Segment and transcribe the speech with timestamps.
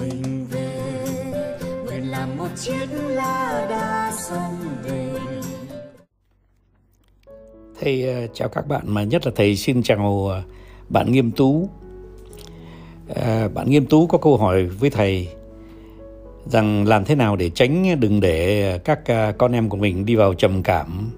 [0.00, 0.70] mình về
[1.84, 5.08] nguyện làm một chiếc lá đa sông về
[7.80, 10.42] Thầy ờ, chào các bạn mà nhất là thầy xin chào ờ,
[10.88, 11.68] bạn Nghiêm Tú.
[13.14, 15.28] À, bạn Nghiêm Tú có câu hỏi với thầy
[16.46, 19.00] rằng làm thế nào để tránh đừng để các
[19.38, 21.10] con em của mình đi vào trầm cảm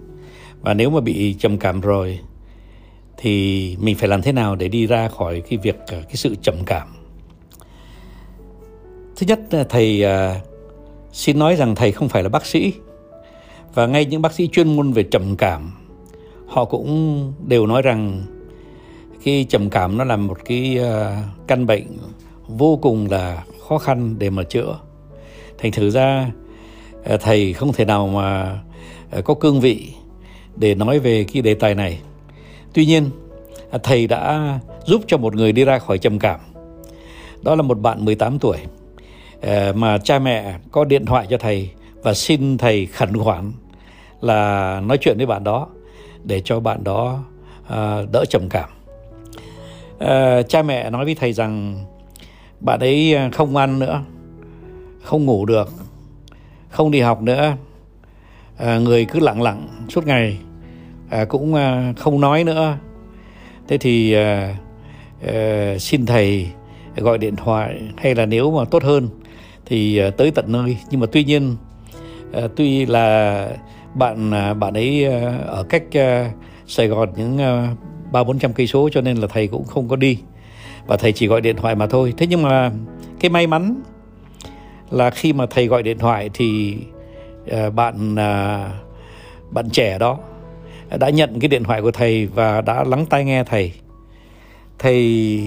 [0.61, 2.19] và nếu mà bị trầm cảm rồi
[3.17, 6.55] thì mình phải làm thế nào để đi ra khỏi cái việc cái sự trầm
[6.67, 7.00] cảm.
[9.21, 10.41] Thứ nhất thầy à,
[11.13, 12.73] xin nói rằng thầy không phải là bác sĩ.
[13.75, 15.73] Và ngay những bác sĩ chuyên môn về trầm cảm,
[16.47, 18.23] họ cũng đều nói rằng
[19.25, 21.87] cái trầm cảm nó là một cái à, căn bệnh
[22.49, 24.79] vô cùng là khó khăn để mà chữa.
[25.59, 26.31] Thành thử ra
[27.05, 28.59] à, thầy không thể nào mà
[29.25, 29.93] có cương vị
[30.57, 32.01] để nói về cái đề tài này.
[32.73, 33.11] Tuy nhiên
[33.83, 36.41] thầy đã giúp cho một người đi ra khỏi trầm cảm.
[37.43, 38.57] Đó là một bạn 18 tuổi.
[39.43, 41.71] Ờ, mà cha mẹ có điện thoại cho thầy
[42.03, 43.53] và xin thầy khẩn khoản
[44.21, 45.67] là nói chuyện với bạn đó
[46.25, 47.19] để cho bạn đó
[47.67, 48.71] ờ, đỡ trầm cảm.
[49.99, 51.85] Ờ, cha mẹ nói với thầy rằng,
[52.61, 54.03] bạn ấy không ăn nữa,
[55.03, 55.69] không ngủ được,
[56.69, 57.57] không đi học nữa.
[58.81, 60.39] Người cứ lặng lặng suốt ngày
[61.29, 61.55] cũng
[61.97, 62.77] không nói nữa.
[63.69, 64.17] Thế thì
[65.79, 66.49] xin thầy
[66.97, 69.09] gọi điện thoại hay là nếu mà tốt hơn
[69.71, 70.77] thì ờ, tới tận nơi.
[70.91, 71.57] Nhưng mà tuy nhiên
[72.33, 73.49] ờ, tuy là
[73.95, 75.05] bạn ờ, bạn ấy
[75.47, 75.83] ở cách
[76.67, 77.39] Sài Gòn những
[78.13, 80.19] ba bốn trăm cây số cho nên là thầy cũng không có đi.
[80.87, 82.15] Và thầy chỉ gọi điện thoại mà thôi.
[82.19, 82.71] Thế nhưng mà
[83.21, 83.83] cái may mắn
[84.91, 86.77] là khi mà thầy gọi điện thoại thì
[87.75, 88.15] bạn
[89.51, 90.19] bạn trẻ đó
[90.99, 93.73] đã nhận cái điện thoại của thầy và đã lắng tai nghe thầy.
[94.79, 95.41] Thầy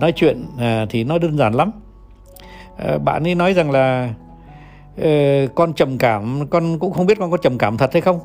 [0.00, 0.46] nói chuyện
[0.90, 1.70] thì nói đơn giản lắm.
[2.78, 4.14] Ờ, bạn ấy nói rằng là
[5.02, 5.10] ờ,
[5.54, 8.20] con trầm cảm con cũng không biết con có trầm cảm thật hay không.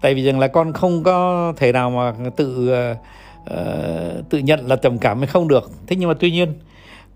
[0.00, 4.76] Tại vì rằng là con không có thể nào mà tự uh, tự nhận là
[4.76, 5.70] trầm cảm hay không được.
[5.86, 6.54] Thế nhưng mà tuy nhiên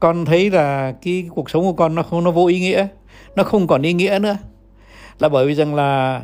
[0.01, 2.87] con thấy là cái cuộc sống của con nó không nó vô ý nghĩa
[3.37, 4.37] nó không còn ý nghĩa nữa.
[5.19, 6.23] Là bởi vì rằng là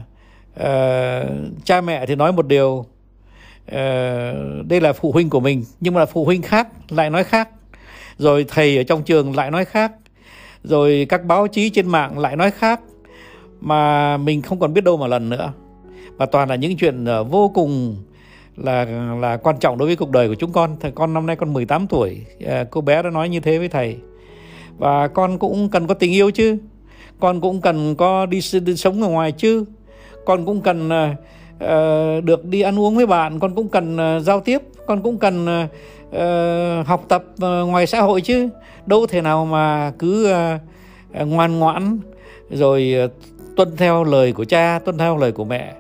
[0.61, 1.27] uh,
[1.65, 2.87] cha mẹ thì nói một điều uh,
[4.67, 7.49] đây là phụ huynh của mình nhưng mà phụ huynh khác lại nói khác.
[8.19, 9.93] Rồi thầy ở trong trường lại nói khác
[10.65, 12.81] rồi các báo chí trên mạng lại nói khác
[13.61, 15.53] mà mình không còn biết đâu mà lần nữa
[16.17, 17.97] và toàn là những chuyện ờ, vô cùng
[18.57, 18.85] là
[19.21, 20.77] là quan trọng đối với cuộc đời của chúng con.
[20.81, 23.69] Thầy con năm nay con 18 tuổi, ờ, cô bé đã nói như thế với
[23.69, 23.97] thầy.
[24.79, 26.57] Và con cũng cần có tình yêu chứ.
[27.21, 29.65] Con cũng cần có đi, đi sống ở ngoài chứ.
[30.27, 30.91] Con cũng cần
[31.57, 35.19] uh, được đi ăn uống với bạn, con cũng cần uh, giao tiếp, con cũng
[35.19, 35.47] cần
[36.09, 38.49] uh, học tập ờ, ngoài xã hội chứ.
[38.87, 41.99] Đâu thể nào mà cứ uh, ngoan ngoãn
[42.51, 43.11] rồi uh,
[43.57, 45.75] tuân theo lời của cha tuân theo lời của mẹ.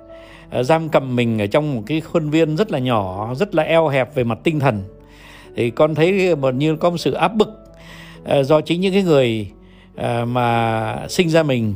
[0.59, 3.63] Uh, giam cầm mình ở trong một cái khuôn viên rất là nhỏ rất là
[3.63, 4.83] eo hẹp về mặt tinh thần.
[5.57, 7.49] Thì con thấy một như có một sự áp bức
[8.39, 9.51] uh, do chính những cái người
[9.97, 11.75] uh, mà sinh ra mình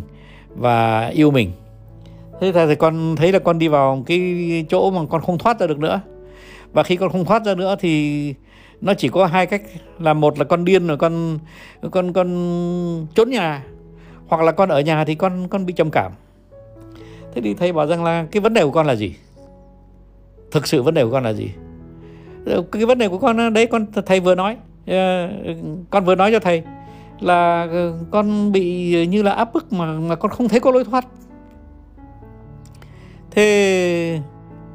[0.56, 1.52] và yêu mình.
[2.40, 5.66] Thế thì con thấy là con đi vào cái chỗ mà con không thoát ra
[5.66, 6.00] được nữa
[6.72, 8.34] và khi con không thoát ra nữa thì
[8.80, 9.62] nó chỉ có hai cách
[9.98, 11.38] là một là con điên rồi con
[11.90, 12.26] con con
[13.14, 13.64] trốn nhà,
[14.26, 16.12] hoặc là con ở nhà thì con con bị trầm cảm.
[17.34, 19.14] Thế thì thầy bảo rằng là cái vấn đề của con là gì?
[20.50, 21.50] Thực sự vấn đề của con là gì?
[22.46, 25.28] Ờ, cái vấn đề của con đấy, con thầy vừa nói ờ,
[25.90, 26.62] con vừa nói cho thầy
[27.20, 30.84] là ờ, con bị như là áp bức mà mà con không thấy có lối
[30.84, 31.06] thoát.
[33.30, 34.20] Thế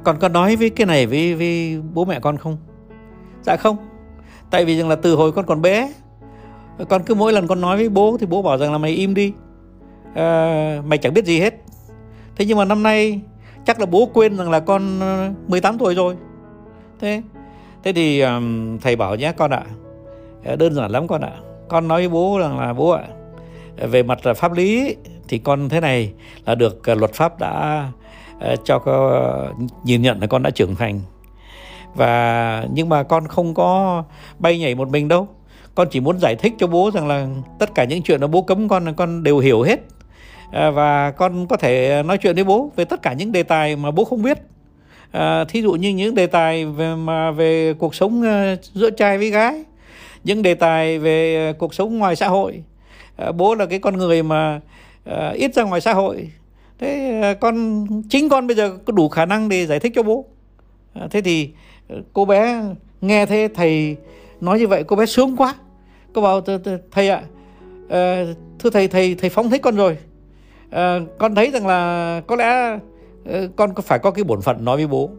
[0.04, 2.56] còn con nói với cái này với với bố mẹ con không?
[3.42, 3.76] Dạ không.
[4.50, 5.92] Tại vì rằng là từ hồi con còn bé
[6.88, 9.14] con cứ mỗi lần con nói với bố thì bố bảo rằng là mày im
[9.14, 9.32] đi.
[10.14, 11.54] À, mày chẳng biết gì hết.
[12.36, 13.20] Thế nhưng mà năm nay
[13.64, 16.16] chắc là bố quên rằng là con ờ, 18 tuổi rồi.
[17.00, 17.22] Thế
[17.82, 19.62] thế thì um, thầy bảo nhé con ạ.
[20.44, 21.32] À, đơn giản lắm con ạ.
[21.68, 23.04] Con nói với bố rằng là bố ạ
[23.76, 24.96] về mặt pháp lý
[25.28, 26.12] thì con thế này
[26.46, 28.03] là được luật pháp đã uh,
[28.44, 31.00] Ờ, cho uh, nhìn nhận là con đã trưởng thành.
[31.94, 34.02] Và nhưng mà con không có
[34.38, 35.28] bay nhảy một mình đâu.
[35.74, 37.26] Con chỉ muốn giải thích cho bố rằng là
[37.58, 39.80] tất cả những chuyện mà bố cấm con là con đều hiểu hết.
[40.52, 43.76] Ờ, và con có thể nói chuyện với bố về tất cả những đề tài
[43.76, 44.38] mà bố không biết.
[45.12, 49.18] À, thí dụ như những đề tài về mà về cuộc sống uh, giữa trai
[49.18, 49.64] với gái
[50.24, 52.62] những đề tài về cuộc sống ngoài xã hội.
[53.16, 54.60] À, bố là cái con người mà
[55.04, 56.28] à, ít ra ngoài xã hội.
[56.78, 60.24] Thế con chính con bây giờ có đủ khả năng để giải thích cho bố.
[60.94, 61.50] À, thế thì
[61.88, 62.62] ờ, cô bé
[63.00, 63.96] nghe thế thầy
[64.40, 65.54] nói như vậy cô bé sướng quá.
[66.12, 66.40] Cô bảo
[66.90, 67.22] thầy ạ
[67.88, 68.24] à,
[68.58, 69.98] thưa thầy thầy thầy phóng thích con rồi.
[70.70, 72.78] À, con thấy rằng là có lẽ
[73.56, 75.10] con có phải có cái bổn phận nói với bố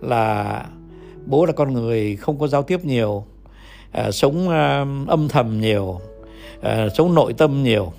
[0.00, 0.62] là
[1.26, 3.24] bố là con người không có giao tiếp nhiều
[3.92, 6.00] à, sống à, âm thầm nhiều
[6.62, 7.92] à, sống nội tâm nhiều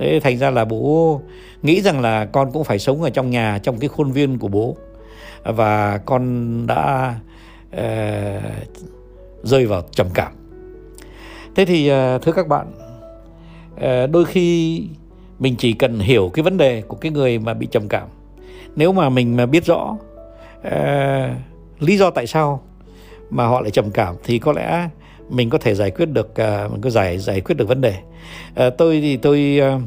[0.00, 1.20] thế thành ra là bố
[1.62, 4.48] nghĩ rằng là con cũng phải sống ở trong nhà trong cái khuôn viên của
[4.48, 4.76] bố.
[5.44, 7.14] Và con đã
[7.74, 8.42] uh,
[9.42, 10.32] rơi vào trầm cảm.
[11.54, 12.72] Thế thì uh, thưa các bạn
[13.74, 14.82] uh, đôi khi
[15.38, 18.08] mình chỉ cần hiểu cái vấn đề của cái người mà bị trầm cảm.
[18.76, 19.96] Nếu mà mình mà biết rõ
[20.66, 21.30] uh,
[21.80, 22.62] lý do tại sao
[23.30, 24.88] mà họ lại trầm cảm thì có lẽ
[25.30, 27.94] mình có thể giải quyết được à, mình có giải giải quyết được vấn đề.
[28.54, 29.78] À, tôi thì tôi à,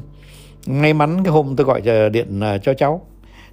[0.68, 3.02] may mắn cái hôm tôi gọi điện cho cháu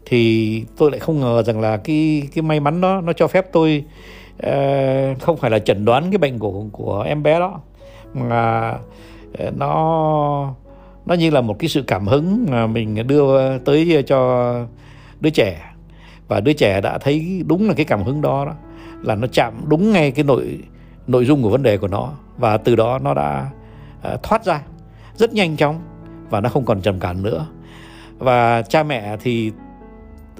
[0.06, 3.46] thì tôi lại không ngờ rằng là cái cái may mắn đó nó cho phép
[3.52, 3.84] tôi
[4.46, 7.60] uh, không phải là chẩn đoán cái bệnh của của em bé đó
[8.14, 8.75] mà
[9.56, 10.54] nó
[11.06, 14.54] nó như là một cái sự cảm hứng mà mình đưa tới cho
[15.20, 15.66] đứa trẻ.
[16.28, 18.54] Và đứa trẻ đã thấy đúng là cái cảm hứng đó, đó
[19.02, 20.58] là nó chạm đúng ngay cái nội
[21.06, 22.12] nội dung của vấn đề của nó.
[22.38, 23.50] Và từ đó nó đã
[24.02, 24.62] à, thoát ra
[25.14, 25.81] rất nhanh chóng
[26.31, 27.47] và nó không còn trầm cảm nữa.
[28.19, 29.52] Và cha mẹ thì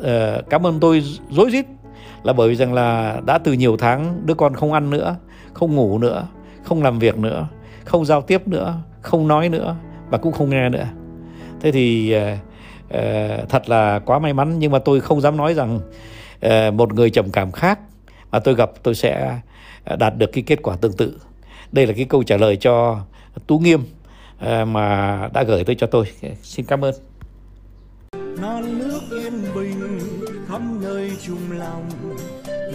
[0.01, 0.07] uh,
[0.51, 1.67] cảm ơn tôi rối rít
[2.23, 5.17] là bởi vì rằng là đã từ nhiều tháng đứa con không ăn nữa
[5.53, 6.27] không ngủ nữa
[6.63, 7.47] không làm việc nữa
[7.85, 9.77] không giao tiếp nữa không nói nữa
[10.11, 10.87] và cũng không nghe nữa.
[11.61, 12.39] Thế thì uh,
[12.95, 15.81] uh, thật là quá may mắn nhưng mà tôi không dám nói rằng
[16.47, 17.79] uh, một người trầm cảm khác
[18.31, 19.41] mà tôi gặp, tôi sẽ
[19.99, 21.21] đạt được cái kết quả tương tự.
[21.73, 22.99] Đây là cái câu trả lời cho
[23.47, 23.85] tú nghiêm
[24.39, 26.07] à, mà đã gửi tới cho tôi.
[26.43, 26.95] Xin cảm ơn.
[28.41, 30.01] Non nước yên bình
[30.49, 31.89] khắp nơi chung lòng.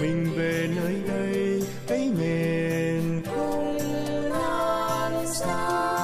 [0.02, 3.78] Mình về nơi đây, cái miền không
[4.30, 5.95] non xa.